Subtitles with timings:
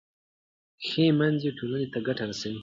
[0.85, 2.59] ښه میندې ټولنې ته ګټه رسوي.